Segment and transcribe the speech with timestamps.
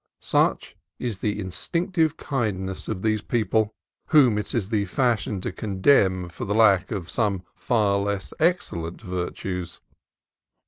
[0.23, 3.75] Such is the instinctive kindness of these people,
[4.07, 8.99] whom it is the fashion to condemn for the lack of some far less excellent
[8.99, 9.79] virtues.